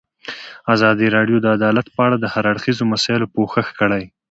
[0.73, 4.03] ازادي راډیو د عدالت په اړه د هر اړخیزو مسایلو پوښښ کړی.